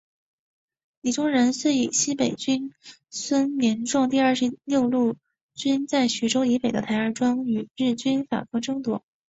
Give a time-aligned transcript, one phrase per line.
[1.01, 2.73] 李宗仁遂以西北军
[3.11, 5.15] 孙连仲第二十六路
[5.53, 9.03] 军在徐州以北的台儿庄与日军反复争夺。